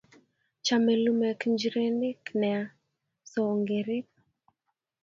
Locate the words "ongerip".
3.51-4.07